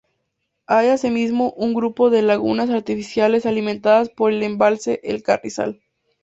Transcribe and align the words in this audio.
Hay 0.65 0.87
asimismo 0.87 1.51
un 1.57 1.75
grupo 1.75 2.09
de 2.09 2.23
lagunas 2.23 2.71
artificiales 2.71 3.45
alimentadas 3.45 4.09
por 4.09 4.33
el 4.33 4.41
embalse 4.41 4.99
El 5.03 5.21
Carrizal. 5.21 5.83